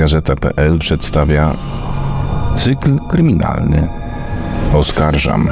Gazeta.pl 0.00 0.78
przedstawia 0.78 1.56
cykl 2.54 2.96
kryminalny 3.08 3.88
Oskarżam. 4.74 5.50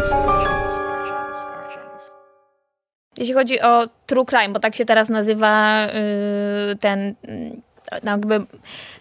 Jeśli 3.16 3.34
chodzi 3.34 3.60
o 3.60 3.88
true 4.06 4.24
crime, 4.24 4.48
bo 4.48 4.60
tak 4.60 4.74
się 4.74 4.84
teraz 4.84 5.08
nazywa 5.08 5.86
yy, 5.86 6.76
ten 6.76 7.14
no 8.02 8.10
jakby 8.10 8.40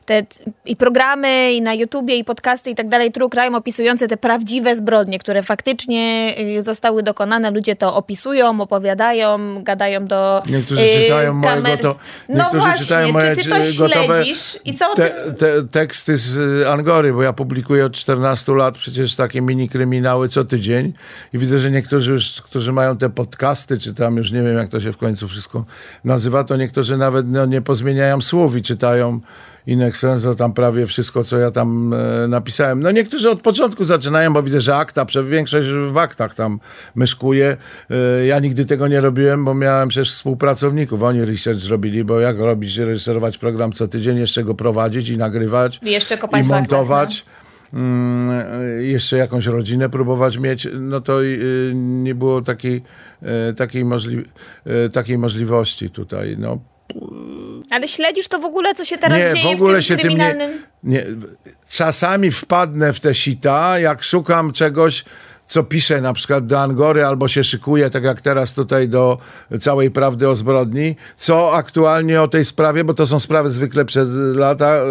te 0.05 0.25
i 0.65 0.75
programy 0.75 1.53
i 1.53 1.61
na 1.61 1.73
YouTubie 1.73 2.15
i 2.15 2.23
podcasty 2.23 2.69
i 2.69 2.75
tak 2.75 2.87
dalej 2.87 3.11
true 3.11 3.29
crime 3.29 3.57
opisujące 3.57 4.07
te 4.07 4.17
prawdziwe 4.17 4.75
zbrodnie, 4.75 5.19
które 5.19 5.43
faktycznie 5.43 6.35
y, 6.57 6.61
zostały 6.61 7.03
dokonane. 7.03 7.51
Ludzie 7.51 7.75
to 7.75 7.95
opisują, 7.95 8.61
opowiadają, 8.61 9.39
gadają 9.63 10.05
do 10.05 10.43
Niektórzy 10.49 10.81
y, 10.81 11.03
czytają 11.03 11.41
kamer. 11.41 11.63
mojego 11.63 11.81
to, 11.93 11.99
No 12.29 12.35
niektórzy 12.35 12.59
właśnie, 12.59 13.13
moje 13.13 13.35
czy 13.35 13.43
ty 13.43 13.49
to 13.49 13.63
śledzisz 13.63 14.59
i 14.65 14.73
co 14.73 14.95
te, 14.95 15.09
te, 15.37 15.63
teksty 15.63 16.17
z 16.17 16.37
y, 16.37 16.69
Angory, 16.69 17.13
bo 17.13 17.23
ja 17.23 17.33
publikuję 17.33 17.85
od 17.85 17.93
14 17.93 18.51
lat 18.51 18.77
przecież 18.77 19.15
takie 19.15 19.41
mini 19.41 19.69
kryminały 19.69 20.29
co 20.29 20.45
tydzień 20.45 20.93
i 21.33 21.37
widzę, 21.37 21.59
że 21.59 21.71
niektórzy 21.71 22.11
już, 22.11 22.41
którzy 22.41 22.73
mają 22.73 22.97
te 22.97 23.09
podcasty, 23.09 23.77
czy 23.77 23.93
tam 23.93 24.17
już 24.17 24.31
nie 24.31 24.41
wiem 24.41 24.57
jak 24.57 24.69
to 24.69 24.79
się 24.79 24.93
w 24.93 24.97
końcu 24.97 25.27
wszystko 25.27 25.65
nazywa, 26.03 26.43
to 26.43 26.55
niektórzy 26.55 26.97
nawet 26.97 27.25
no, 27.29 27.45
nie 27.45 27.61
pozmieniają 27.61 28.21
słów 28.21 28.55
i 28.55 28.61
czytają 28.77 29.19
in 29.67 29.81
extenso 29.81 30.35
tam 30.35 30.53
prawie 30.53 30.85
wszystko, 30.85 31.23
co 31.23 31.37
ja 31.37 31.51
tam 31.51 31.93
e, 31.93 32.27
napisałem. 32.27 32.79
No 32.79 32.91
niektórzy 32.91 33.29
od 33.29 33.41
początku 33.41 33.85
zaczynają, 33.85 34.33
bo 34.33 34.43
widzę, 34.43 34.61
że 34.61 34.75
akta, 34.75 35.05
większość 35.29 35.67
w 35.91 35.97
aktach 35.97 36.35
tam 36.35 36.59
myszkuje. 36.95 37.57
E, 37.89 38.25
ja 38.25 38.39
nigdy 38.39 38.65
tego 38.65 38.87
nie 38.87 39.01
robiłem, 39.01 39.45
bo 39.45 39.53
miałem 39.53 39.89
przecież 39.89 40.11
współpracowników. 40.11 41.03
Oni 41.03 41.25
research 41.25 41.69
robili, 41.69 42.03
bo 42.03 42.19
jak 42.19 42.39
robić, 42.39 42.77
reżyserować 42.77 43.37
program 43.37 43.71
co 43.71 43.87
tydzień, 43.87 44.17
jeszcze 44.17 44.43
go 44.43 44.55
prowadzić 44.55 45.09
i 45.09 45.17
nagrywać. 45.17 45.79
I 45.83 45.91
jeszcze 45.91 46.17
kopać 46.17 46.45
I 46.45 46.47
w 46.47 46.51
aktach, 46.51 46.71
montować. 46.71 47.25
Mm, 47.73 48.31
jeszcze 48.81 49.17
jakąś 49.17 49.45
rodzinę 49.45 49.89
próbować 49.89 50.37
mieć, 50.37 50.67
no 50.79 51.01
to 51.01 51.23
y, 51.23 51.71
nie 51.75 52.15
było 52.15 52.41
takiej, 52.41 52.81
y, 53.49 53.53
takiej, 53.53 53.85
możli 53.85 54.25
y, 54.85 54.89
takiej 54.89 55.17
możliwości 55.17 55.89
tutaj. 55.89 56.35
No, 56.39 56.59
Ale 57.71 57.87
śledzisz 57.87 58.27
to 58.27 58.39
w 58.39 58.45
ogóle, 58.45 58.73
co 58.73 58.85
się 58.85 58.97
teraz 58.97 59.19
nie, 59.19 59.41
dzieje 59.41 59.57
w 59.57 59.61
ogóle 59.61 59.73
tym 59.73 59.81
się 59.81 59.95
tym 59.95 60.01
kryminalnym... 60.01 60.51
nie, 60.83 60.97
nie. 60.97 61.05
Czasami 61.69 62.31
wpadnę 62.31 62.93
w 62.93 62.99
te 62.99 63.15
sita, 63.15 63.79
jak 63.79 64.03
szukam 64.03 64.51
czegoś, 64.51 65.03
co 65.47 65.63
piszę 65.63 66.01
na 66.01 66.13
przykład 66.13 66.45
do 66.45 66.61
Angory, 66.61 67.05
albo 67.05 67.27
się 67.27 67.43
szykuję, 67.43 67.89
tak 67.89 68.03
jak 68.03 68.21
teraz 68.21 68.53
tutaj 68.53 68.89
do 68.89 69.17
całej 69.59 69.91
prawdy 69.91 70.29
o 70.29 70.35
zbrodni, 70.35 70.95
co 71.17 71.53
aktualnie 71.53 72.21
o 72.21 72.27
tej 72.27 72.45
sprawie, 72.45 72.83
bo 72.83 72.93
to 72.93 73.07
są 73.07 73.19
sprawy 73.19 73.49
zwykle 73.49 73.85
przed 73.85 74.09
lata, 74.35 74.75
e, 74.75 74.83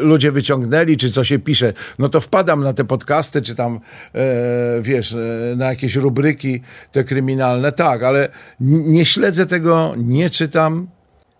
ludzie 0.00 0.32
wyciągnęli, 0.32 0.96
czy 0.96 1.10
co 1.10 1.24
się 1.24 1.38
pisze, 1.38 1.72
no 1.98 2.08
to 2.08 2.20
wpadam 2.20 2.64
na 2.64 2.72
te 2.72 2.84
podcasty, 2.84 3.42
czy 3.42 3.54
tam, 3.54 3.80
e, 4.14 4.80
wiesz, 4.80 5.12
e, 5.12 5.56
na 5.56 5.66
jakieś 5.66 5.96
rubryki 5.96 6.60
te 6.92 7.04
kryminalne, 7.04 7.72
tak, 7.72 8.02
ale 8.02 8.28
nie 8.60 9.04
śledzę 9.04 9.46
tego, 9.46 9.94
nie 9.96 10.30
czytam, 10.30 10.88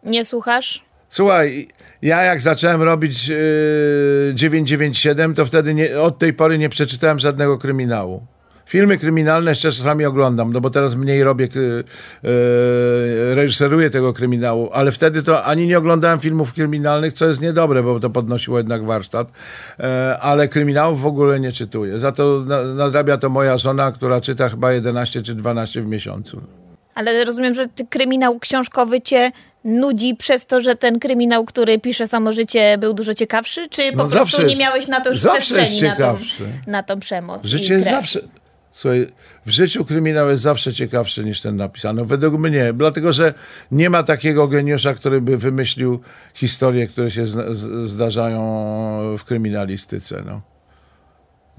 Nie 0.07 0.25
słuchasz? 0.25 0.85
Słuchaj, 1.11 1.69
ja 2.03 2.23
jak 2.23 2.41
zacząłem 2.41 2.83
robić 2.83 3.29
yy, 3.29 3.37
997, 4.35 5.35
to 5.35 5.47
wtedy 5.47 5.75
nie, 5.75 6.01
od 6.01 6.19
tej 6.19 6.33
pory 6.33 6.59
nie 6.59 6.69
przeczytałem 6.69 7.19
żadnego 7.19 7.59
kryminału. 7.59 8.27
Filmy 8.67 8.99
kryminalne 8.99 9.51
jeszcze 9.51 9.73
czasami 9.73 10.05
oglądam, 10.05 10.53
no 10.53 10.61
bo 10.61 10.71
teraz 10.71 10.95
mniej 10.95 11.25
robię, 11.25 11.49
yy, 11.55 11.85
yy, 12.23 13.35
reżyseruję 13.35 13.91
tego 13.91 14.13
kryminału, 14.13 14.71
ale 14.73 14.93
wtedy 14.93 15.23
to 15.23 15.45
ani 15.45 15.67
nie 15.67 15.79
oglądałem 15.79 16.21
filmów 16.21 16.53
kryminalnych, 16.53 17.13
co 17.13 17.27
jest 17.27 17.41
niedobre, 17.41 17.83
bo 17.83 18.01
to 18.01 18.11
podnosiło 18.11 18.59
jednak 18.59 18.85
warsztat, 18.85 19.29
e, 19.81 20.19
ale 20.21 20.49
kryminałów 20.49 21.01
w 21.01 21.07
ogóle 21.07 21.41
nie 21.41 21.53
czytuję. 21.53 21.99
Za 21.99 22.13
to 22.13 22.45
na, 22.47 22.63
nadrabia 22.63 23.19
to 23.19 23.31
moja 23.31 23.59
żona, 23.59 23.93
która 23.93 24.21
czyta 24.21 24.49
chyba 24.49 24.73
11 24.73 25.23
czy 25.23 25.35
12 25.35 25.83
w 25.83 25.87
miesiącu. 25.87 26.41
Ale 26.95 27.25
rozumiem, 27.25 27.55
że 27.55 27.67
ty 27.67 27.87
kryminał 27.87 28.39
książkowy 28.39 29.01
cię 29.01 29.33
nudzi 29.67 30.15
przez 30.15 30.47
to, 30.47 30.61
że 30.61 30.75
ten 30.77 30.99
kryminał, 30.99 31.45
który 31.45 31.79
pisze 31.79 32.07
samo 32.07 32.33
życie, 32.33 32.79
był 32.79 32.93
dużo 32.95 33.15
ciekawszy? 33.15 33.69
Czy 33.69 33.93
po 33.93 33.97
No 34.05 34.09
prostu 34.09 34.43
nie 34.43 34.49
jest- 34.49 34.61
miałeś 34.61 34.89
na 34.89 35.01
to 35.01 35.09
już 35.11 35.19
zawsze 35.19 35.41
przestrzeni 35.55 35.83
na 35.83 35.89
tą, 35.91 35.97
ciekawszy. 35.97 36.45
na 36.67 36.83
tą 36.83 37.01
przemoc? 37.01 37.47
Życie 37.47 37.75
jest 37.75 37.87
zawsze. 37.91 38.21
Słuchaj, 38.73 39.07
w 39.47 39.51
życiu 39.51 39.85
kryminał 39.85 40.29
jest 40.31 40.43
zawsze 40.43 40.73
ciekawszy 40.73 41.25
niż 41.25 41.41
ten 41.41 41.57
napisany. 41.57 42.05
Według 42.05 42.35
mnie, 42.35 42.73
dlatego 42.73 43.13
że 43.13 43.35
nie 43.71 43.91
ma 43.91 44.03
takiego 44.03 44.49
geniusza, 44.49 44.95
który 44.95 45.21
by 45.21 45.39
wymyślił 45.39 46.01
historie, 46.35 46.87
które 46.87 47.11
się 47.11 47.25
zdarzają 47.85 48.41
w 49.19 49.25
kryminalistyce. 49.25 50.23
No. 50.27 50.41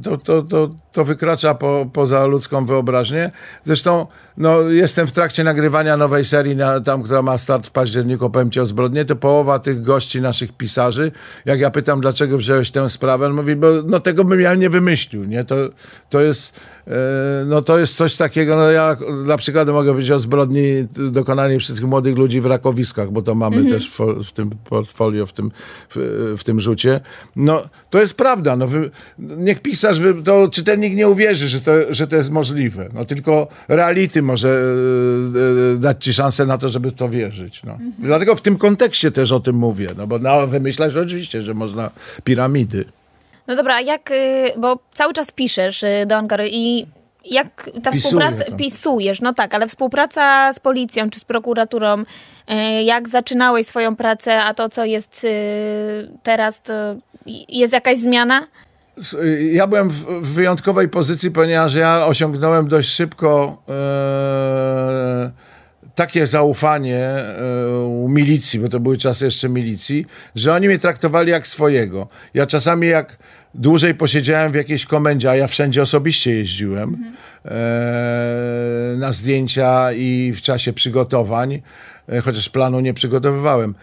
To, 0.03 0.17
to, 0.17 0.41
to, 0.41 0.69
to 0.91 1.03
wykracza 1.03 1.55
po, 1.55 1.89
poza 1.93 2.25
ludzką 2.25 2.65
wyobraźnię. 2.65 3.31
Zresztą 3.63 4.07
no, 4.37 4.61
jestem 4.61 5.07
w 5.07 5.11
trakcie 5.11 5.43
nagrywania 5.43 5.97
nowej 5.97 6.25
serii, 6.25 6.55
na, 6.55 6.81
tam, 6.81 7.03
która 7.03 7.21
ma 7.21 7.37
start 7.37 7.67
w 7.67 7.71
październiku, 7.71 8.25
opowiem 8.25 8.51
ci 8.51 8.59
o 8.59 8.65
zbrodnie, 8.65 9.05
to 9.05 9.15
połowa 9.15 9.59
tych 9.59 9.81
gości, 9.81 10.21
naszych 10.21 10.51
pisarzy, 10.51 11.11
jak 11.45 11.59
ja 11.59 11.71
pytam, 11.71 12.01
dlaczego 12.01 12.37
wziąłeś 12.37 12.71
tę 12.71 12.89
sprawę, 12.89 13.25
on 13.25 13.33
mówi, 13.33 13.55
bo 13.55 13.67
no, 13.85 13.99
tego 13.99 14.23
bym 14.23 14.41
ja 14.41 14.55
nie 14.55 14.69
wymyślił. 14.69 15.25
Nie? 15.25 15.43
To, 15.43 15.55
to, 16.09 16.21
jest, 16.21 16.59
no, 17.45 17.61
to 17.61 17.79
jest 17.79 17.95
coś 17.95 18.15
takiego, 18.15 18.55
no, 18.55 18.71
ja 18.71 18.97
dla 19.23 19.37
przykładu 19.37 19.73
mogę 19.73 19.91
powiedzieć 19.91 20.11
o 20.11 20.19
zbrodni 20.19 20.63
dokonanej 21.11 21.57
przez 21.57 21.75
tych 21.75 21.85
młodych 21.85 22.17
ludzi 22.17 22.41
w 22.41 22.45
Rakowiskach, 22.45 23.11
bo 23.11 23.21
to 23.21 23.35
mamy 23.35 23.65
też 23.71 23.91
w, 23.91 23.99
w 24.23 24.31
tym 24.31 24.49
portfolio, 24.49 25.25
w 25.25 25.33
tym, 25.33 25.51
w, 25.95 26.35
w 26.37 26.43
tym 26.43 26.59
rzucie. 26.59 27.01
No, 27.35 27.63
to 27.89 27.99
jest 27.99 28.17
prawda. 28.17 28.55
No, 28.55 28.67
wy, 28.67 28.91
niech 29.19 29.61
pisarz, 29.61 29.99
wy, 29.99 30.23
to 30.23 30.47
czytelnik 30.47 30.95
nie 30.95 31.07
uwierzy, 31.07 31.47
że 31.47 31.61
to, 31.61 31.71
że 31.89 32.07
to 32.07 32.15
jest 32.15 32.31
możliwe. 32.31 32.89
No, 32.93 33.05
tylko 33.05 33.47
reality 33.67 34.21
może 34.21 34.49
e, 34.49 35.73
e, 35.73 35.77
dać 35.77 36.03
ci 36.03 36.13
szansę 36.13 36.45
na 36.45 36.57
to, 36.57 36.69
żeby 36.69 36.89
w 36.89 36.93
to 36.93 37.09
wierzyć. 37.09 37.63
No. 37.63 37.77
Dlatego 37.99 38.35
w 38.35 38.41
tym 38.41 38.57
kontekście 38.57 39.11
też 39.11 39.31
o 39.31 39.39
tym 39.39 39.55
mówię. 39.55 39.89
No, 39.97 40.07
bo 40.07 40.19
no, 40.19 40.47
wymyślać 40.47 40.95
oczywiście, 40.95 41.41
że 41.41 41.53
można 41.53 41.91
piramidy. 42.23 42.85
No 43.47 43.55
dobra, 43.55 43.81
jak, 43.81 44.11
y, 44.11 44.51
bo 44.57 44.79
cały 44.93 45.13
czas 45.13 45.31
piszesz 45.31 45.83
y, 45.83 46.05
do 46.07 46.15
Angary 46.15 46.49
i 46.51 46.87
jak 47.25 47.69
ta 47.83 47.91
Pisuję 47.91 48.01
współpraca, 48.01 48.43
tam. 48.43 48.57
pisujesz, 48.57 49.21
no 49.21 49.33
tak, 49.33 49.53
ale 49.53 49.67
współpraca 49.67 50.53
z 50.53 50.59
policją 50.59 51.09
czy 51.09 51.19
z 51.19 51.23
prokuraturą, 51.23 52.01
y, 52.01 52.83
jak 52.83 53.09
zaczynałeś 53.09 53.67
swoją 53.67 53.95
pracę, 53.95 54.43
a 54.43 54.53
to 54.53 54.69
co 54.69 54.85
jest 54.85 55.27
teraz, 56.23 56.61
to 56.61 56.73
jest 57.49 57.73
jakaś 57.73 57.97
zmiana? 57.97 58.47
Ja 59.51 59.67
byłem 59.67 59.89
w 59.89 60.27
wyjątkowej 60.33 60.89
pozycji, 60.89 61.31
ponieważ 61.31 61.75
ja 61.75 62.05
osiągnąłem 62.05 62.67
dość 62.67 62.89
szybko 62.89 63.61
e, 63.69 65.31
takie 65.97 66.27
zaufanie 66.27 67.05
e, 67.05 67.77
u 67.79 68.09
milicji, 68.09 68.59
bo 68.59 68.69
to 68.69 68.79
były 68.79 68.97
czasy 68.97 69.25
jeszcze 69.25 69.49
milicji, 69.49 70.05
że 70.35 70.53
oni 70.53 70.67
mnie 70.67 70.79
traktowali 70.79 71.31
jak 71.31 71.47
swojego. 71.47 72.07
Ja 72.33 72.45
czasami 72.45 72.87
jak 72.87 73.17
dłużej 73.53 73.95
posiedziałem 73.95 74.51
w 74.51 74.55
jakiejś 74.55 74.85
komendzie, 74.85 75.29
a 75.29 75.35
ja 75.35 75.47
wszędzie 75.47 75.81
osobiście 75.81 76.31
jeździłem 76.31 76.97
e, 77.45 78.95
na 78.97 79.11
zdjęcia 79.11 79.93
i 79.93 80.33
w 80.35 80.41
czasie 80.41 80.73
przygotowań, 80.73 81.61
e, 82.09 82.21
chociaż 82.21 82.49
planu 82.49 82.79
nie 82.79 82.93
przygotowywałem. 82.93 83.75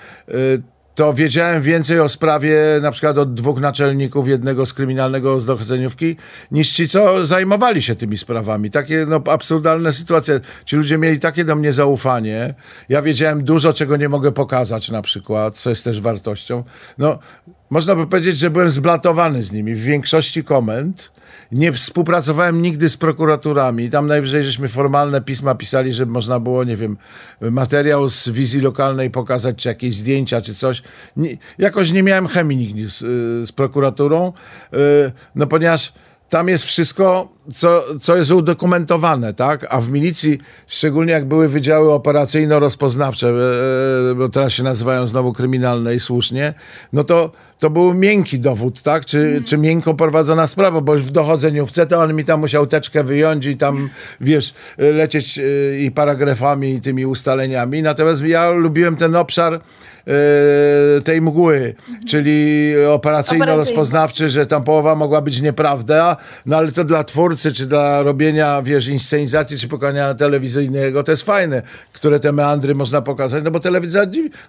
To 0.94 1.12
wiedziałem 1.12 1.62
więcej 1.62 2.00
o 2.00 2.09
sprawie 2.09 2.56
na 2.82 2.91
przykład 2.91 3.19
od 3.19 3.34
dwóch 3.34 3.60
naczelników 3.60 4.28
jednego 4.28 4.66
z 4.66 4.72
kryminalnego 4.72 5.41
z 5.41 5.47
dochodzeniówki, 5.47 6.16
niż 6.50 6.71
ci, 6.71 6.88
co 6.88 7.27
zajmowali 7.27 7.82
się 7.82 7.94
tymi 7.94 8.19
sprawami. 8.19 8.71
Takie 8.71 9.06
no, 9.09 9.22
absurdalne 9.33 9.93
sytuacje. 9.93 10.41
Ci 10.65 10.77
ludzie 10.77 10.99
mieli 10.99 11.19
takie 11.19 11.44
do 11.44 11.56
mnie 11.56 11.72
zaufanie. 11.72 12.54
Ja 12.88 13.03
wiedziałem 13.03 13.44
dużo, 13.44 13.72
czego 13.72 13.97
nie 13.97 14.09
mogę 14.09 14.33
pokazać 14.33 14.91
na 14.91 15.03
przykład, 15.03 15.59
co 15.59 15.71
jest 15.71 15.84
też 15.84 16.00
wartością. 16.00 16.65
No, 16.99 17.19
można 17.71 17.94
by 17.94 18.06
powiedzieć, 18.06 18.38
że 18.38 18.50
byłem 18.50 18.71
zblatowany 18.71 19.42
z 19.42 19.53
nimi 19.53 19.74
w 19.74 19.80
większości 19.80 20.45
komend. 20.45 21.14
Nie 21.54 21.72
współpracowałem 21.72 22.62
nigdy 22.62 22.91
z 22.91 22.97
prokuraturami. 22.97 23.91
Tam 23.91 24.06
najwyżej 24.06 24.45
żeśmy 24.45 24.68
formalne 24.68 25.21
pisma 25.21 25.54
pisali, 25.54 25.92
żeby 25.92 26.12
można 26.12 26.41
było, 26.41 26.65
nie 26.65 26.77
wiem, 26.77 26.97
materiał 27.41 28.09
z 28.09 28.28
wizji 28.28 28.60
lokalnej 28.60 29.10
pokazać, 29.10 29.56
czy 29.56 29.68
jakieś 29.68 29.97
zdjęcia, 29.97 30.41
czy 30.41 30.54
coś. 30.54 30.83
Nie, 31.16 31.36
jakoś 31.59 31.92
nie 31.92 32.03
miałem 32.03 32.28
chemii 32.28 32.56
nigdy 32.56 32.89
z, 32.91 33.03
y, 33.03 33.47
z 33.47 33.53
prokuraturą, 33.53 34.33
y, 34.74 34.77
no 35.34 35.47
ponieważ 35.47 35.92
tam 36.28 36.48
jest 36.48 36.65
wszystko, 36.65 37.28
co, 37.54 37.84
co 38.00 38.16
jest 38.16 38.30
udokumentowane, 38.30 39.34
tak? 39.34 39.66
A 39.71 39.80
w 39.80 39.91
milicji, 39.91 40.38
szczególnie 40.66 41.12
jak 41.12 41.24
były 41.24 41.48
wydziały 41.48 41.92
operacyjno-rozpoznawcze, 41.92 43.28
e, 43.28 44.10
e, 44.10 44.15
bo 44.15 44.28
teraz 44.28 44.53
się 44.53 44.62
nazywają 44.62 45.06
znowu 45.06 45.32
kryminalne 45.32 45.94
i 45.94 46.00
słusznie, 46.00 46.54
no 46.92 47.04
to, 47.04 47.32
to 47.59 47.71
był 47.71 47.94
miękki 47.94 48.38
dowód, 48.38 48.82
tak? 48.82 49.04
Czy, 49.04 49.42
czy 49.47 49.59
miękko 49.59 49.94
prowadzona 49.94 50.47
sprawa, 50.47 50.80
bo 50.80 50.97
w 50.97 51.10
dochodzeniówce 51.10 51.86
to 51.86 51.98
on 51.98 52.15
mi 52.15 52.24
tam 52.24 52.41
musiał 52.41 52.66
teczkę 52.66 53.04
wyjąć 53.04 53.47
i 53.47 53.56
tam, 53.56 53.91
wiesz, 54.21 54.54
lecieć 54.78 55.38
e, 55.38 55.42
i 55.78 55.91
paragrafami 55.91 56.74
i 56.74 56.80
tymi 56.80 57.06
ustaleniami. 57.06 57.82
Natomiast 57.82 58.22
ja 58.22 58.50
lubiłem 58.50 58.97
ten 58.97 59.16
obszar 59.16 59.60
tej 61.04 61.21
mgły, 61.21 61.74
czyli 62.09 62.72
operacyjno-rozpoznawczy, 62.89 64.28
że 64.28 64.47
tam 64.47 64.65
połowa 64.65 64.95
mogła 64.95 65.21
być 65.21 65.41
nieprawda, 65.41 66.16
no 66.47 66.56
ale 66.56 66.72
to 66.72 66.84
dla 66.84 67.04
twórcy, 67.04 67.53
czy 67.53 67.66
dla 67.66 68.03
robienia, 68.03 68.62
wiesz, 68.62 68.89
inscenizacji, 68.89 69.59
czy 69.59 69.68
pokazania 69.68 70.15
telewizyjnego, 70.15 71.03
to 71.03 71.10
jest 71.10 71.22
fajne, 71.22 71.62
które 71.92 72.21
te 72.21 72.33
meandry 72.33 72.74
można 72.74 73.03
pokazać, 73.03 73.45
no 73.45 73.51
bo 73.51 73.60
telewizja, 73.60 74.03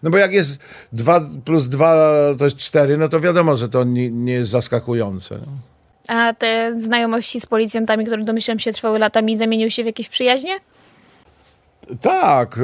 no 0.04 0.10
bo 0.10 0.18
jak 0.18 0.32
jest 0.32 0.60
2 0.94 1.22
plus 1.46 1.68
2 1.68 1.96
to 2.38 2.46
jest 2.46 2.58
4, 2.58 2.98
no 2.98 3.10
to 3.10 3.20
wiadomo, 3.20 3.56
że 3.56 3.70
to 3.70 3.84
nie, 3.84 4.12
nie 4.12 4.34
jest 4.34 4.52
zaskakujące. 4.52 5.36
No. 5.36 5.52
A 6.08 6.34
te 6.34 6.80
znajomości 6.80 7.40
z 7.40 7.46
policjantami, 7.46 8.06
które 8.06 8.24
domyślam 8.24 8.60
się 8.60 8.74
trwały 8.74 9.00
latami, 9.00 9.38
zamieniły 9.38 9.72
się 9.72 9.84
w 9.84 9.86
jakieś 9.86 10.10
przyjaźnie? 10.10 10.52
Tak, 12.02 12.60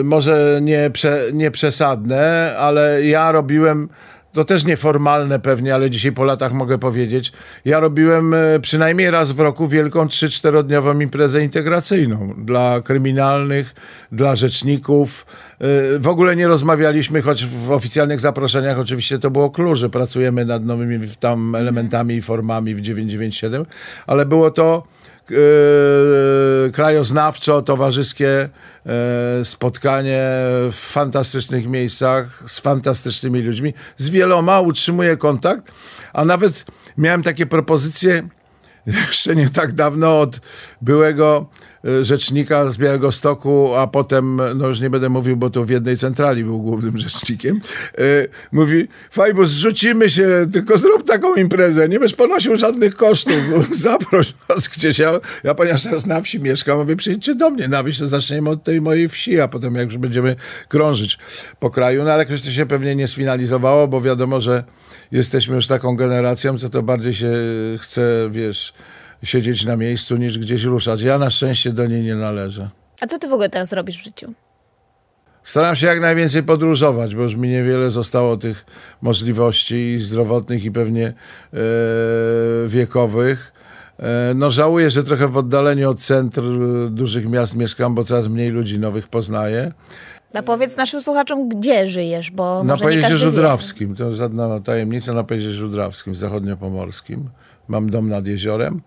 y, 0.00 0.04
może 0.04 0.58
nie, 0.62 0.90
prze, 0.90 1.22
nie 1.32 1.50
przesadne, 1.50 2.54
ale 2.58 3.06
ja 3.06 3.32
robiłem 3.32 3.88
to 4.36 4.44
też 4.44 4.64
nieformalne 4.64 5.38
pewnie, 5.38 5.74
ale 5.74 5.90
dzisiaj 5.90 6.12
po 6.12 6.24
latach 6.24 6.52
mogę 6.52 6.78
powiedzieć. 6.78 7.32
Ja 7.64 7.80
robiłem 7.80 8.34
y, 8.34 8.60
przynajmniej 8.62 9.10
raz 9.10 9.32
w 9.32 9.40
roku 9.40 9.68
wielką 9.68 10.06
3-4-dniową 10.06 11.02
imprezę 11.02 11.44
integracyjną 11.44 12.34
dla 12.38 12.80
kryminalnych, 12.84 13.74
dla 14.12 14.36
rzeczników. 14.36 15.26
Y, 15.94 15.98
w 15.98 16.08
ogóle 16.08 16.36
nie 16.36 16.48
rozmawialiśmy, 16.48 17.22
choć 17.22 17.46
w 17.46 17.70
oficjalnych 17.70 18.20
zaproszeniach 18.20 18.78
oczywiście 18.78 19.18
to 19.18 19.30
było 19.30 19.50
klucz, 19.50 19.78
że 19.78 19.90
pracujemy 19.90 20.44
nad 20.44 20.64
nowymi 20.64 21.08
tam 21.20 21.54
elementami 21.54 22.14
i 22.14 22.22
formami 22.22 22.74
w 22.74 22.80
997, 22.80 23.66
ale 24.06 24.26
było 24.26 24.50
to 24.50 24.82
E, 24.82 25.05
krajoznawczo-towarzyskie 26.72 28.48
e, 28.86 29.44
spotkanie 29.44 30.22
w 30.72 30.74
fantastycznych 30.74 31.66
miejscach 31.66 32.42
z 32.46 32.58
fantastycznymi 32.58 33.42
ludźmi. 33.42 33.74
Z 33.96 34.08
wieloma 34.08 34.60
utrzymuję 34.60 35.16
kontakt, 35.16 35.72
a 36.12 36.24
nawet 36.24 36.64
miałem 36.98 37.22
takie 37.22 37.46
propozycje 37.46 38.28
jeszcze 38.86 39.36
nie 39.36 39.50
tak 39.50 39.72
dawno 39.72 40.20
od 40.20 40.40
byłego 40.82 41.46
e, 41.46 41.65
rzecznika 42.02 42.70
z 42.70 42.78
Białego 42.78 43.12
Stoku, 43.12 43.74
a 43.74 43.86
potem, 43.86 44.40
no 44.54 44.68
już 44.68 44.80
nie 44.80 44.90
będę 44.90 45.08
mówił, 45.08 45.36
bo 45.36 45.50
to 45.50 45.64
w 45.64 45.70
jednej 45.70 45.96
centrali 45.96 46.44
był 46.44 46.62
głównym 46.62 46.98
rzecznikiem, 47.08 47.60
e, 47.98 48.02
mówi, 48.52 48.88
Fajbus, 49.10 49.50
zrzucimy 49.50 50.10
się, 50.10 50.46
tylko 50.52 50.78
zrób 50.78 51.04
taką 51.04 51.34
imprezę, 51.34 51.88
nie 51.88 51.98
będziesz 51.98 52.16
ponosił 52.16 52.56
żadnych 52.56 52.96
kosztów, 52.96 53.36
zaproś 53.76 54.34
nas 54.48 54.68
gdzieś. 54.68 54.98
Ja, 54.98 55.20
ja 55.44 55.54
ponieważ 55.54 55.82
teraz 55.82 56.06
na 56.06 56.20
wsi 56.20 56.40
mieszkam, 56.40 56.78
mówię, 56.78 56.96
przyjdźcie 56.96 57.34
do 57.34 57.50
mnie 57.50 57.68
na 57.68 57.84
wieś, 57.84 57.98
to 57.98 58.08
zaczniemy 58.08 58.50
od 58.50 58.62
tej 58.62 58.80
mojej 58.80 59.08
wsi, 59.08 59.40
a 59.40 59.48
potem 59.48 59.74
jak 59.74 59.86
już 59.86 59.98
będziemy 59.98 60.36
krążyć 60.68 61.18
po 61.60 61.70
kraju, 61.70 62.04
no 62.04 62.12
ale 62.12 62.22
jakoś 62.22 62.42
to 62.42 62.50
się 62.50 62.66
pewnie 62.66 62.96
nie 62.96 63.08
sfinalizowało, 63.08 63.88
bo 63.88 64.00
wiadomo, 64.00 64.40
że 64.40 64.64
jesteśmy 65.12 65.54
już 65.54 65.66
taką 65.66 65.96
generacją, 65.96 66.58
co 66.58 66.68
to 66.68 66.82
bardziej 66.82 67.14
się 67.14 67.32
chce, 67.78 68.28
wiesz, 68.30 68.74
siedzieć 69.26 69.64
na 69.64 69.76
miejscu 69.76 70.16
niż 70.16 70.38
gdzieś 70.38 70.62
ruszać. 70.62 71.02
Ja 71.02 71.18
na 71.18 71.30
szczęście 71.30 71.72
do 71.72 71.86
niej 71.86 72.02
nie 72.02 72.14
należę. 72.14 72.70
A 73.00 73.06
co 73.06 73.18
ty 73.18 73.28
w 73.28 73.32
ogóle 73.32 73.50
teraz 73.50 73.72
robisz 73.72 73.98
w 73.98 74.04
życiu? 74.04 74.32
Staram 75.44 75.76
się 75.76 75.86
jak 75.86 76.00
najwięcej 76.00 76.42
podróżować, 76.42 77.14
bo 77.14 77.22
już 77.22 77.34
mi 77.34 77.48
niewiele 77.48 77.90
zostało 77.90 78.36
tych 78.36 78.64
możliwości 79.02 79.98
zdrowotnych 79.98 80.64
i 80.64 80.70
pewnie 80.70 81.06
e, 81.06 81.14
wiekowych. 82.68 83.52
E, 83.98 84.32
no 84.34 84.50
żałuję, 84.50 84.90
że 84.90 85.04
trochę 85.04 85.28
w 85.28 85.36
oddaleniu 85.36 85.90
od 85.90 86.00
centr 86.00 86.42
dużych 86.90 87.28
miast 87.28 87.56
mieszkam, 87.56 87.94
bo 87.94 88.04
coraz 88.04 88.28
mniej 88.28 88.50
ludzi 88.50 88.78
nowych 88.78 89.08
poznaję. 89.08 89.72
No 90.34 90.42
powiedz 90.42 90.76
naszym 90.76 91.02
słuchaczom, 91.02 91.48
gdzie 91.48 91.86
żyjesz, 91.86 92.30
bo 92.30 92.64
Na 92.64 92.76
Pojeździe 92.76 93.18
Żudrawskim, 93.18 93.96
to 93.96 94.14
żadna 94.14 94.60
tajemnica, 94.60 95.12
na 95.12 95.24
Pojeździe 95.24 95.52
Żudrawskim, 95.52 96.14
zachodniopomorskim. 96.14 97.28
Mam 97.66 97.90
dom 97.90 98.08
nad 98.08 98.26
jeziorem. 98.26 98.82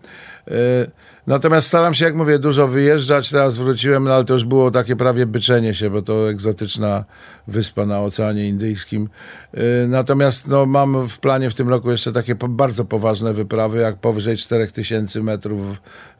Natomiast 1.30 1.68
staram 1.68 1.94
się, 1.94 2.04
jak 2.04 2.14
mówię, 2.14 2.38
dużo 2.38 2.68
wyjeżdżać. 2.68 3.30
Teraz 3.30 3.56
wróciłem, 3.56 4.04
no 4.04 4.14
ale 4.14 4.24
to 4.24 4.32
już 4.32 4.44
było 4.44 4.70
takie 4.70 4.96
prawie 4.96 5.26
byczenie 5.26 5.74
się, 5.74 5.90
bo 5.90 6.02
to 6.02 6.30
egzotyczna 6.30 7.04
wyspa 7.48 7.86
na 7.86 8.00
Oceanie 8.00 8.48
Indyjskim. 8.48 9.08
Yy, 9.54 9.62
natomiast 9.88 10.48
no, 10.48 10.66
mam 10.66 11.08
w 11.08 11.18
planie 11.18 11.50
w 11.50 11.54
tym 11.54 11.68
roku 11.68 11.90
jeszcze 11.90 12.12
takie 12.12 12.34
bardzo 12.34 12.84
poważne 12.84 13.32
wyprawy, 13.32 13.78
jak 13.78 13.96
powyżej 13.96 14.36
4000 14.36 15.22
metrów 15.22 15.60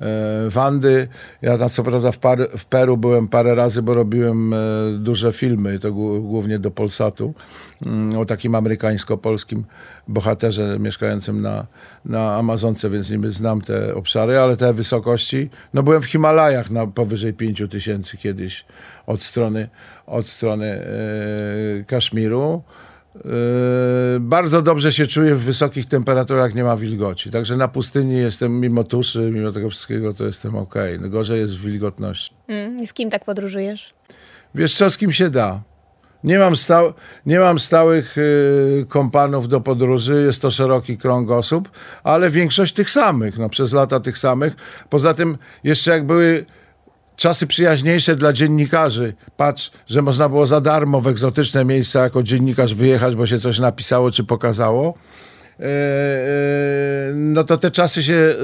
yy, 0.01 0.07
Wandy. 0.51 1.09
Ja 1.43 1.59
tam 1.59 1.69
co 1.69 1.83
prawda 1.83 2.13
w, 2.13 2.19
par, 2.19 2.49
w 2.59 2.65
Peru 2.65 2.97
byłem 2.97 3.29
parę 3.29 3.55
razy, 3.55 3.83
bo 3.83 3.95
robiłem 3.95 4.51
yy, 4.93 4.99
duże 4.99 5.33
filmy, 5.33 5.79
to 5.79 5.93
głównie 5.93 6.59
do 6.59 6.71
Polsatu, 6.71 7.35
o 8.19 8.25
takim 8.25 8.55
amerykańsko-polskim 8.55 9.65
bohaterze 10.09 10.79
mieszkającym 10.79 11.43
na, 11.43 11.67
na 12.05 12.37
Amazonce, 12.37 12.91
więc 12.91 13.11
niby 13.11 13.31
znam 13.31 13.61
te 13.61 13.95
obszary, 13.95 14.39
ale 14.39 14.57
te 14.57 14.75
wysokości. 15.01 15.51
No 15.75 15.83
byłem 15.83 16.03
w 16.03 16.05
Himalajach 16.05 16.71
na 16.71 16.87
powyżej 16.87 17.33
5 17.33 17.63
tysięcy 17.71 18.17
kiedyś 18.17 18.65
od 19.07 19.23
strony, 19.23 19.69
od 20.07 20.29
strony 20.29 20.67
e, 20.67 21.85
Kaszmiru. 21.85 22.63
E, 23.17 23.21
bardzo 24.21 24.63
dobrze 24.63 24.93
się 24.93 25.07
czuję 25.07 25.35
w 25.35 25.45
wysokich 25.45 25.87
temperaturach, 25.87 26.55
nie 26.55 26.65
ma 26.65 26.77
wilgoci. 26.77 27.31
Także 27.31 27.57
na 27.57 27.69
pustyni 27.69 28.17
jestem, 28.17 28.61
mimo 28.61 28.85
tuszy, 28.85 29.31
mimo 29.35 29.53
tego 29.53 29.71
wszystkiego, 29.71 30.15
to 30.15 30.25
jestem 30.25 30.57
ok. 30.57 30.75
No 31.01 31.09
gorzej 31.09 31.41
jest 31.41 31.57
w 31.57 31.65
wilgotności. 31.65 32.35
Mm, 32.49 32.87
z 32.87 32.93
kim 32.93 33.11
tak 33.11 33.25
podróżujesz? 33.25 33.95
Wiesz 34.55 34.75
co, 34.75 34.91
z 34.91 34.99
kim 34.99 35.13
się 35.13 35.31
da. 35.31 35.63
Nie 36.25 36.39
mam, 36.39 36.57
stał, 36.57 36.93
nie 37.27 37.41
mam 37.41 37.59
stałych 37.59 38.19
y, 38.19 38.87
kompanów 38.89 39.49
do 39.49 39.61
podróży, 39.61 40.23
jest 40.27 40.43
to 40.43 40.51
szeroki 40.51 40.99
krąg 40.99 41.31
osób, 41.31 41.71
ale 42.05 42.31
większość 42.31 42.75
tych 42.75 42.91
samych, 42.91 43.39
no 43.39 43.49
przez 43.49 43.73
lata 43.73 44.01
tych 44.01 44.19
samych. 44.19 44.57
Poza 44.89 45.15
tym 45.15 45.39
jeszcze 45.65 45.91
jak 45.91 46.07
były 46.07 46.47
czasy 47.17 47.47
przyjaźniejsze 47.47 48.17
dla 48.17 48.33
dziennikarzy, 48.33 49.15
patrz, 49.37 49.71
że 49.87 50.03
można 50.03 50.29
było 50.29 50.47
za 50.47 50.61
darmo 50.61 51.01
w 51.01 51.09
egzotyczne 51.09 51.65
miejsca 51.65 52.03
jako 52.03 52.23
dziennikarz 52.23 52.75
wyjechać, 52.75 53.15
bo 53.15 53.27
się 53.27 53.39
coś 53.39 53.59
napisało 53.59 54.11
czy 54.11 54.25
pokazało 54.25 54.95
no 57.15 57.45
to 57.45 57.59
te 57.59 57.71
czasy 57.71 58.03
się 58.03 58.35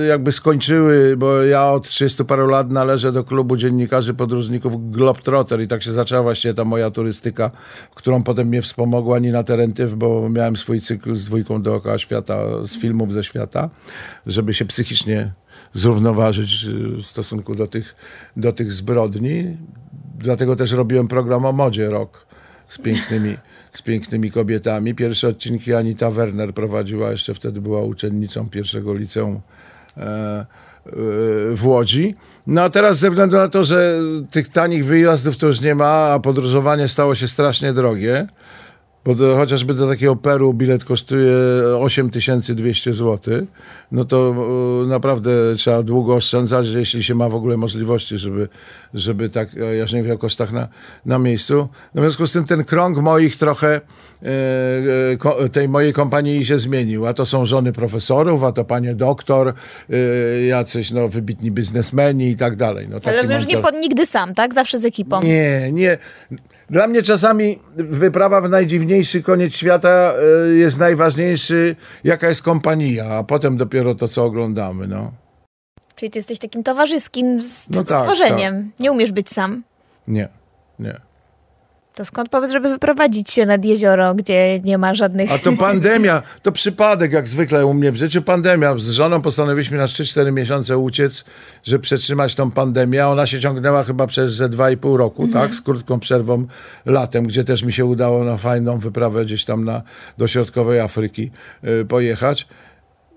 e, 0.00 0.06
jakby 0.06 0.32
skończyły, 0.32 1.16
bo 1.16 1.42
ja 1.42 1.70
od 1.70 1.88
30 1.88 2.24
paru 2.24 2.46
lat 2.46 2.70
należę 2.70 3.12
do 3.12 3.24
klubu 3.24 3.56
dziennikarzy 3.56 4.14
podróżników 4.14 4.90
Globetrotter 4.90 5.60
i 5.60 5.68
tak 5.68 5.82
się 5.82 5.92
zaczęła 5.92 6.22
właśnie 6.22 6.54
ta 6.54 6.64
moja 6.64 6.90
turystyka, 6.90 7.50
którą 7.94 8.22
potem 8.22 8.48
mnie 8.48 8.62
wspomogła 8.62 9.18
Nina 9.18 9.42
Terentyw, 9.42 9.94
bo 9.94 10.28
miałem 10.28 10.56
swój 10.56 10.80
cykl 10.80 11.14
z 11.14 11.24
dwójką 11.24 11.62
dookoła 11.62 11.98
świata, 11.98 12.66
z 12.66 12.80
filmów 12.80 13.12
ze 13.12 13.24
świata, 13.24 13.70
żeby 14.26 14.54
się 14.54 14.64
psychicznie 14.64 15.32
zrównoważyć 15.72 16.66
w 17.02 17.06
stosunku 17.06 17.54
do 17.54 17.66
tych, 17.66 17.96
do 18.36 18.52
tych 18.52 18.72
zbrodni. 18.72 19.56
Dlatego 20.18 20.56
też 20.56 20.72
robiłem 20.72 21.08
program 21.08 21.44
o 21.44 21.52
modzie 21.52 21.90
rok 21.90 22.26
z 22.68 22.78
pięknymi 22.78 23.36
z 23.78 23.82
pięknymi 23.82 24.30
kobietami. 24.30 24.94
Pierwsze 24.94 25.28
odcinki 25.28 25.74
Anita 25.74 26.10
Werner 26.10 26.54
prowadziła, 26.54 27.10
jeszcze 27.10 27.34
wtedy 27.34 27.60
była 27.60 27.82
uczennicą 27.82 28.48
pierwszego 28.48 28.94
liceum 28.94 29.40
e, 29.96 30.00
e, 30.02 30.46
w 31.54 31.60
Łodzi. 31.62 32.14
No 32.46 32.62
a 32.62 32.70
teraz 32.70 32.98
ze 32.98 33.10
względu 33.10 33.36
na 33.36 33.48
to, 33.48 33.64
że 33.64 33.98
tych 34.30 34.48
tanich 34.48 34.84
wyjazdów 34.84 35.36
to 35.36 35.46
już 35.46 35.60
nie 35.60 35.74
ma, 35.74 36.12
a 36.12 36.18
podróżowanie 36.18 36.88
stało 36.88 37.14
się 37.14 37.28
strasznie 37.28 37.72
drogie, 37.72 38.26
bo 39.06 39.14
do, 39.14 39.36
chociażby 39.36 39.74
do 39.74 39.88
takiego 39.88 40.16
Peru 40.16 40.54
bilet 40.54 40.84
kosztuje 40.84 41.32
8200 41.78 42.94
zł, 42.94 43.46
no 43.92 44.04
to 44.04 44.34
e, 44.84 44.86
naprawdę 44.86 45.30
trzeba 45.56 45.82
długo 45.82 46.14
oszczędzać, 46.14 46.68
jeśli 46.68 47.02
się 47.04 47.14
ma 47.14 47.28
w 47.28 47.34
ogóle 47.34 47.56
możliwości, 47.56 48.18
żeby, 48.18 48.48
żeby 48.94 49.28
tak, 49.28 49.54
ja 49.54 49.72
już 49.72 49.92
nie 49.92 50.02
wiem 50.02 50.14
o 50.14 50.18
kosztach 50.18 50.52
na, 50.52 50.68
na 51.06 51.18
miejscu. 51.18 51.68
No 51.94 52.02
w 52.02 52.04
związku 52.04 52.26
z 52.26 52.32
tym 52.32 52.44
ten 52.44 52.64
krąg 52.64 52.98
moich 52.98 53.36
trochę 53.36 53.80
e, 54.22 54.28
e, 55.40 55.48
tej 55.48 55.68
mojej 55.68 55.92
kompanii 55.92 56.44
się 56.44 56.58
zmienił, 56.58 57.06
a 57.06 57.14
to 57.14 57.26
są 57.26 57.44
żony 57.44 57.72
profesorów, 57.72 58.44
a 58.44 58.52
to 58.52 58.64
panie 58.64 58.94
doktor, 58.94 59.52
jacyś 60.48 60.90
no, 60.90 61.08
wybitni 61.08 61.50
biznesmeni 61.50 62.28
i 62.28 62.36
tak 62.36 62.56
dalej. 62.56 62.88
No, 62.88 63.00
Ale 63.04 63.34
już 63.34 63.46
nie 63.46 63.58
pod, 63.58 63.74
nigdy 63.74 64.06
sam, 64.06 64.34
tak? 64.34 64.54
Zawsze 64.54 64.78
z 64.78 64.84
ekipą. 64.84 65.22
Nie, 65.22 65.72
nie. 65.72 65.98
Dla 66.70 66.86
mnie 66.86 67.02
czasami 67.02 67.58
wyprawa 67.76 68.40
w 68.40 68.48
najdziwniejszy 68.48 69.22
koniec 69.22 69.56
świata 69.56 70.14
e, 70.48 70.48
jest 70.54 70.78
najważniejszy, 70.78 71.76
jaka 72.04 72.28
jest 72.28 72.42
kompania, 72.42 73.04
a 73.04 73.24
potem 73.24 73.56
dopiero 73.56 73.94
to, 73.94 74.08
co 74.08 74.24
oglądamy. 74.24 74.86
No. 74.86 75.12
Czyli 75.94 76.10
ty 76.10 76.18
jesteś 76.18 76.38
takim 76.38 76.62
towarzyskim 76.62 77.40
no 77.70 77.84
tak, 77.84 78.00
stworzeniem. 78.00 78.70
Tak. 78.70 78.80
Nie 78.80 78.92
umiesz 78.92 79.12
być 79.12 79.28
sam. 79.28 79.62
Nie, 80.08 80.28
nie. 80.78 81.05
To 81.96 82.04
skąd 82.04 82.28
pomysł, 82.28 82.52
żeby 82.52 82.68
wyprowadzić 82.68 83.30
się 83.30 83.46
nad 83.46 83.64
jezioro, 83.64 84.14
gdzie 84.14 84.60
nie 84.60 84.78
ma 84.78 84.94
żadnych... 84.94 85.32
A 85.32 85.38
to 85.38 85.52
pandemia, 85.68 86.22
to 86.42 86.52
przypadek 86.52 87.12
jak 87.12 87.28
zwykle 87.28 87.66
u 87.66 87.74
mnie 87.74 87.92
w 87.92 87.96
życiu. 87.96 88.22
Pandemia. 88.22 88.78
Z 88.78 88.90
żoną 88.90 89.22
postanowiliśmy 89.22 89.78
na 89.78 89.86
3-4 89.86 90.32
miesiące 90.32 90.78
uciec, 90.78 91.24
żeby 91.64 91.82
przetrzymać 91.82 92.34
tą 92.34 92.50
pandemię. 92.50 93.06
Ona 93.06 93.26
się 93.26 93.40
ciągnęła 93.40 93.82
chyba 93.82 94.06
przez 94.06 94.34
ze 94.34 94.48
2,5 94.48 94.96
roku, 94.96 95.28
tak? 95.28 95.54
Z 95.54 95.60
krótką 95.60 96.00
przerwą 96.00 96.46
latem, 96.86 97.26
gdzie 97.26 97.44
też 97.44 97.62
mi 97.62 97.72
się 97.72 97.84
udało 97.84 98.24
na 98.24 98.36
fajną 98.36 98.78
wyprawę 98.78 99.24
gdzieś 99.24 99.44
tam 99.44 99.64
na, 99.64 99.82
do 100.18 100.28
środkowej 100.28 100.80
Afryki 100.80 101.30
y, 101.64 101.84
pojechać. 101.84 102.46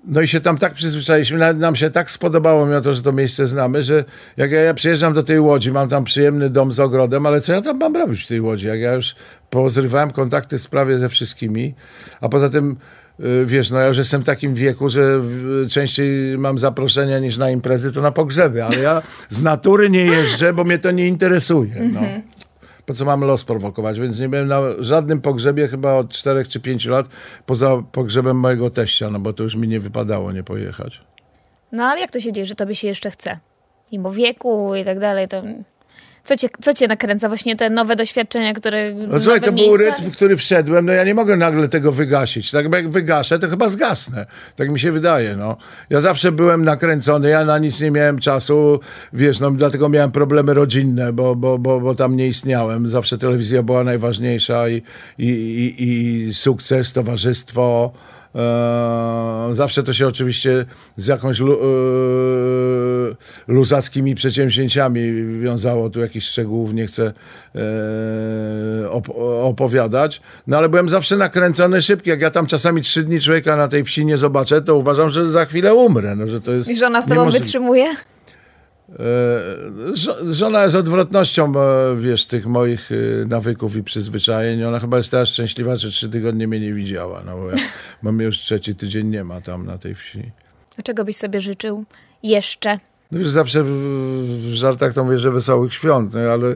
No 0.04 0.22
i 0.22 0.28
się 0.28 0.42
tam 0.42 0.58
tak 0.58 0.74
przyzwyczailiśmy, 0.74 1.54
nam 1.54 1.76
się 1.76 1.90
tak 1.90 2.12
spodobało, 2.12 2.66
mimo 2.66 2.82
to, 2.82 2.94
że 2.94 3.04
to 3.04 3.14
miejsce 3.14 3.48
znamy, 3.48 3.84
że 3.84 4.04
jak 4.38 4.52
ja, 4.52 4.62
ja 4.62 4.74
przyjeżdżam 4.74 5.14
do 5.14 5.24
tej 5.24 5.40
Łodzi, 5.40 5.72
mam 5.72 5.90
tam 5.90 6.04
przyjemny 6.04 6.50
dom 6.50 6.74
z 6.74 6.80
ogrodem, 6.80 7.26
ale 7.26 7.42
co 7.42 7.54
ja 7.54 7.62
tam 7.62 7.78
mam 7.78 7.96
robić 7.96 8.24
w 8.24 8.28
tej 8.28 8.42
Łodzi? 8.42 8.68
Jak 8.68 8.80
ja 8.80 8.94
już 8.94 9.16
pozrywałem 9.50 10.12
kontakty 10.12 10.58
w 10.58 10.62
sprawie 10.62 10.98
ze 10.98 11.10
wszystkimi, 11.10 11.74
a 12.22 12.30
poza 12.30 12.50
tym 12.50 12.76
y, 13.20 13.46
wiesz, 13.46 13.72
no 13.72 13.80
ja 13.80 13.88
już 13.88 13.98
jestem 13.98 14.22
w 14.22 14.26
takim 14.26 14.54
wieku, 14.54 14.90
że 14.90 15.22
częściej 15.70 16.38
mam 16.38 16.60
zaproszenia 16.60 17.20
niż 17.20 17.38
na 17.38 17.52
imprezy, 17.52 17.92
to 17.92 18.02
na 18.02 18.12
pogrzeby, 18.12 18.64
ale 18.64 18.80
ja 18.80 19.02
z 19.30 19.42
natury 19.42 19.90
nie 19.90 20.06
jeżdżę, 20.06 20.54
bo 20.54 20.64
mnie 20.64 20.80
to 20.80 20.92
nie 20.92 21.08
interesuje. 21.08 21.90
No. 21.94 22.02
Po 22.90 22.94
co 22.94 23.06
mam 23.06 23.22
los 23.22 23.44
prowokować? 23.44 24.00
Więc 24.00 24.20
nie 24.20 24.30
byłem 24.30 24.48
na 24.48 24.62
żadnym 24.80 25.22
pogrzebie 25.22 25.68
chyba 25.68 25.94
od 25.94 26.10
4 26.10 26.46
czy 26.46 26.60
5 26.60 26.86
lat, 26.86 27.06
poza 27.46 27.84
pogrzebem 27.92 28.38
mojego 28.38 28.70
teścia, 28.70 29.10
no 29.10 29.20
bo 29.20 29.34
to 29.34 29.44
już 29.44 29.56
mi 29.56 29.68
nie 29.68 29.80
wypadało 29.80 30.32
nie 30.32 30.44
pojechać. 30.44 31.02
No 31.72 31.84
ale 31.84 32.02
jak 32.02 32.12
to 32.12 32.20
się 32.20 32.32
dzieje, 32.32 32.46
że 32.46 32.56
tobie 32.56 32.76
się 32.76 32.88
jeszcze 32.88 33.12
chce? 33.12 33.40
Mimo 33.92 34.12
wieku 34.12 34.76
i 34.76 34.86
tak 34.86 35.00
dalej, 35.00 35.28
to... 35.28 35.44
Co 36.24 36.38
cię, 36.38 36.50
co 36.62 36.74
cię 36.74 36.88
nakręca? 36.88 37.28
Właśnie 37.28 37.56
te 37.56 37.70
nowe 37.70 37.96
doświadczenia, 37.96 38.54
które... 38.54 38.94
No 38.94 39.20
słuchaj, 39.20 39.42
to 39.42 39.52
był 39.52 39.78
rytm, 39.78 40.12
w 40.12 40.16
który 40.16 40.38
wszedłem, 40.38 40.86
no 40.86 40.92
ja 40.92 41.04
nie 41.04 41.14
mogę 41.14 41.38
nagle 41.38 41.68
tego 41.68 41.92
wygasić. 41.92 42.52
Tak 42.52 42.74
jak 42.74 42.90
wygaszę, 42.90 43.40
to 43.40 43.50
chyba 43.50 43.70
zgasnę. 43.70 44.26
Tak 44.56 44.70
mi 44.70 44.80
się 44.80 44.92
wydaje, 44.92 45.36
no. 45.36 45.58
Ja 45.90 46.02
zawsze 46.02 46.32
byłem 46.32 46.66
nakręcony, 46.66 47.30
ja 47.30 47.46
na 47.46 47.58
nic 47.58 47.82
nie 47.82 47.92
miałem 47.92 48.20
czasu, 48.20 48.80
wiesz, 49.14 49.40
no 49.40 49.52
dlatego 49.52 49.90
miałem 49.90 50.12
problemy 50.12 50.54
rodzinne, 50.54 51.14
bo, 51.14 51.36
bo, 51.36 51.60
bo, 51.60 51.80
bo 51.80 51.96
tam 51.96 52.16
nie 52.16 52.28
istniałem. 52.28 52.90
Zawsze 52.90 53.18
telewizja 53.18 53.64
była 53.64 53.84
najważniejsza 53.84 54.70
i, 54.70 54.82
i, 55.18 55.28
i, 55.28 55.84
i 55.84 56.34
sukces, 56.34 56.94
towarzystwo. 56.94 57.92
Eee, 58.36 59.56
zawsze 59.56 59.84
to 59.84 59.94
się 59.94 60.08
oczywiście 60.08 60.66
z 60.98 61.08
jakąś 61.08 61.40
lu, 61.40 61.60
luzackimi 63.50 64.16
przedsięwzięciami 64.16 65.02
wiązało. 65.42 65.90
Tu 65.90 66.00
jakichś 66.00 66.26
szczegółów 66.26 66.74
nie 66.74 66.88
chcę 66.88 67.14
op- 68.90 69.44
opowiadać. 69.44 70.22
No 70.48 70.58
ale 70.58 70.70
byłem 70.70 70.90
zawsze 70.90 71.18
nakręcony 71.18 71.82
szybki. 71.82 72.10
Jak 72.10 72.22
ja 72.22 72.32
tam 72.32 72.48
czasami 72.48 72.82
trzy 72.82 73.04
dni 73.04 73.20
człowieka 73.22 73.56
na 73.56 73.68
tej 73.68 73.84
wsi 73.84 74.06
nie 74.06 74.18
zobaczę, 74.18 74.62
to 74.62 74.76
uważam, 74.76 75.10
że 75.10 75.32
za 75.32 75.46
chwilę 75.46 75.74
umrę. 75.76 76.16
No, 76.16 76.28
że 76.28 76.42
to 76.42 76.52
jest 76.52 76.70
I 76.70 76.76
żona 76.76 77.02
z 77.02 77.06
tobą 77.06 77.16
niemożliwe. 77.22 77.44
wytrzymuje? 77.46 77.86
E, 77.90 78.96
żo- 79.94 80.34
Żona 80.34 80.64
jest 80.64 80.76
odwrotnością, 80.76 81.54
e, 81.60 81.96
wiesz, 82.00 82.26
tych 82.26 82.46
moich 82.46 82.90
e, 82.92 83.26
nawyków 83.26 83.76
i 83.76 83.84
przyzwyczajeń. 83.84 84.64
Ona 84.64 84.80
chyba 84.80 84.98
jest 84.98 85.12
teraz 85.12 85.30
szczęśliwa, 85.30 85.76
że 85.76 85.90
trzy 85.90 86.10
tygodnie 86.10 86.48
mnie 86.48 86.60
nie 86.60 86.74
widziała. 86.74 87.24
No 87.26 87.38
bo 87.38 87.50
ja 87.50 87.56
mam 88.02 88.20
już 88.20 88.38
trzeci 88.38 88.76
tydzień 88.76 89.08
nie 89.08 89.24
ma 89.24 89.42
tam 89.42 89.66
na 89.66 89.78
tej 89.78 89.96
wsi. 89.96 90.32
A 90.80 90.82
czego 90.82 91.04
byś 91.06 91.16
sobie 91.16 91.42
życzył 91.42 91.86
jeszcze? 92.24 92.80
No 93.12 93.20
wiesz, 93.20 93.30
zawsze 93.30 93.64
w, 93.64 94.54
żartach 94.54 94.94
to 94.94 95.04
mówię, 95.04 95.18
że 95.18 95.32
wesołych 95.32 95.74
świąt, 95.74 96.14
no, 96.14 96.20
ale 96.20 96.48
e, 96.48 96.56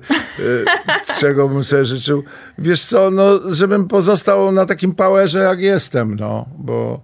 czego 1.19 1.50
bym 1.50 1.63
sobie 1.63 1.86
życzył? 1.86 2.24
Wiesz 2.57 2.83
co, 2.83 3.12
no, 3.12 3.53
żebym 3.53 3.88
pozostał 3.88 4.51
na 4.51 4.65
takim 4.65 4.95
powerze, 4.95 5.39
jak 5.39 5.60
jestem, 5.60 6.15
no, 6.15 6.45
bo 6.57 7.01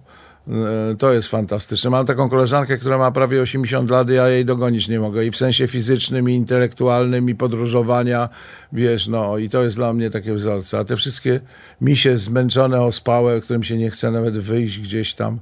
e, 0.48 0.52
to 0.98 1.12
jest 1.12 1.28
fantastyczne. 1.28 1.90
Mam 1.90 2.06
taką 2.06 2.28
koleżankę, 2.28 2.78
która 2.78 2.98
ma 2.98 3.12
prawie 3.12 3.42
80 3.42 3.90
lat, 3.90 4.10
ja 4.10 4.28
jej 4.28 4.44
dogonić 4.44 4.88
nie 4.88 5.00
mogę. 5.00 5.24
I 5.24 5.30
w 5.30 5.36
sensie 5.36 5.68
fizycznym, 5.68 6.30
i 6.30 6.34
intelektualnym, 6.34 7.30
i 7.30 7.34
podróżowania, 7.34 8.28
wiesz, 8.72 9.08
no, 9.08 9.38
i 9.38 9.48
to 9.48 9.62
jest 9.62 9.76
dla 9.76 9.92
mnie 9.92 10.10
takie 10.10 10.34
wzorce. 10.34 10.78
A 10.78 10.84
te 10.84 10.96
wszystkie 10.96 11.40
misie 11.80 12.18
zmęczone, 12.18 12.82
ospałe, 12.82 13.40
którym 13.40 13.62
się 13.62 13.76
nie 13.76 13.90
chce 13.90 14.10
nawet 14.10 14.38
wyjść 14.38 14.80
gdzieś 14.80 15.14
tam, 15.14 15.40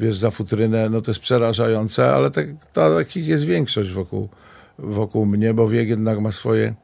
wiesz, 0.00 0.16
za 0.16 0.30
futrynę, 0.30 0.90
no 0.90 1.02
to 1.02 1.10
jest 1.10 1.20
przerażające, 1.20 2.12
ale 2.12 2.30
tak, 2.30 2.46
takich 2.72 3.26
jest 3.26 3.44
większość 3.44 3.90
wokół, 3.90 4.28
wokół 4.78 5.26
mnie, 5.26 5.54
bo 5.54 5.68
wiek 5.68 5.88
jednak 5.88 6.20
ma 6.20 6.32
swoje 6.32 6.74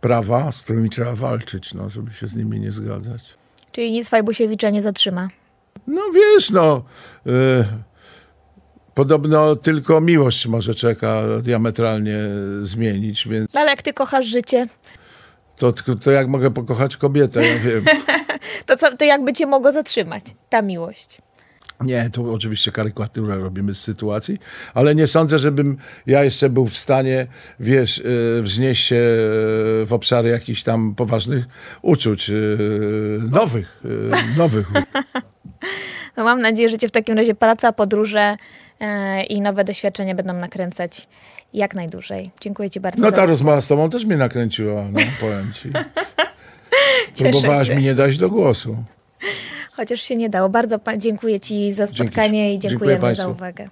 prawa, 0.00 0.52
z 0.52 0.62
którymi 0.64 0.90
trzeba 0.90 1.14
walczyć, 1.14 1.74
no, 1.74 1.90
żeby 1.90 2.12
się 2.12 2.26
z 2.26 2.36
nimi 2.36 2.60
nie 2.60 2.70
zgadzać. 2.70 3.34
Czyli 3.72 3.92
nic 3.92 4.08
Fajbusiewicza 4.08 4.70
nie 4.70 4.82
zatrzyma. 4.82 5.28
No 5.86 6.02
wiesz, 6.14 6.50
no, 6.50 6.82
y, 7.26 7.30
podobno 8.94 9.56
tylko 9.56 10.00
miłość 10.00 10.46
może 10.46 10.74
czeka 10.74 11.22
diametralnie 11.42 12.18
zmienić, 12.62 13.28
więc 13.28 13.56
ale 13.56 13.70
jak 13.70 13.82
ty 13.82 13.92
kochasz 13.92 14.26
życie, 14.26 14.66
to, 15.56 15.72
to 16.04 16.10
jak 16.10 16.28
mogę 16.28 16.50
pokochać 16.50 16.96
kobietę, 16.96 17.46
ja 17.46 17.58
wiem. 17.58 17.84
to, 18.66 18.76
co, 18.76 18.96
to 18.96 19.04
jakby 19.04 19.32
cię 19.32 19.46
mogło 19.46 19.72
zatrzymać? 19.72 20.24
Ta 20.48 20.62
miłość. 20.62 21.25
Nie, 21.80 22.10
to 22.12 22.32
oczywiście 22.32 22.72
karykaturę 22.72 23.38
robimy 23.38 23.74
z 23.74 23.80
sytuacji, 23.80 24.38
ale 24.74 24.94
nie 24.94 25.06
sądzę, 25.06 25.38
żebym 25.38 25.76
ja 26.06 26.24
jeszcze 26.24 26.50
był 26.50 26.66
w 26.66 26.76
stanie, 26.76 27.26
wiesz, 27.60 27.98
yy, 27.98 28.42
wznieść 28.42 28.86
się 28.86 28.94
yy, 28.94 29.86
w 29.86 29.88
obszary 29.90 30.28
jakichś 30.28 30.62
tam 30.62 30.94
poważnych 30.94 31.44
uczuć, 31.82 32.28
yy, 32.28 33.20
nowych, 33.30 33.82
nowych. 34.38 34.66
No 36.16 36.24
mam 36.24 36.40
nadzieję, 36.40 36.68
że 36.68 36.78
cię 36.78 36.88
w 36.88 36.90
takim 36.90 37.16
razie 37.16 37.34
praca, 37.34 37.72
podróże 37.72 38.36
e, 38.80 39.22
i 39.24 39.40
nowe 39.40 39.64
doświadczenia 39.64 40.14
będą 40.14 40.34
nakręcać 40.34 41.08
jak 41.54 41.74
najdłużej. 41.74 42.30
Dziękuję 42.40 42.70
ci 42.70 42.80
bardzo 42.80 43.02
No 43.04 43.12
ta 43.12 43.26
rozmowa 43.26 43.60
z 43.60 43.66
tobą 43.66 43.90
też 43.90 44.04
mnie 44.04 44.16
nakręciła, 44.16 44.84
no 44.92 45.00
powiem 45.20 45.52
ci. 45.52 45.70
Próbowałaś 47.30 47.70
mi 47.70 47.82
nie 47.82 47.94
dać 47.94 48.18
do 48.18 48.30
głosu. 48.30 48.84
Chociaż 49.76 50.00
się 50.00 50.16
nie 50.16 50.28
dało. 50.28 50.48
Bardzo 50.48 50.78
dziękuję 50.96 51.40
ci 51.40 51.72
za 51.72 51.86
spotkanie 51.86 52.54
i 52.54 52.58
Dziękuję 52.58 52.70
dziękujemy 52.70 53.00
za 53.00 53.06
państwu. 53.06 53.30
uwagę. 53.30 53.68